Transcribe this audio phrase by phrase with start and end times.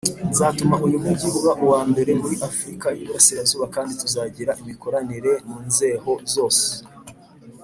[0.31, 6.65] Nzatuma uyu mujyi uba uwa mbere muri afurika y’Iburasirazuba kandi tuzagira imikoranire mu nzeho zose.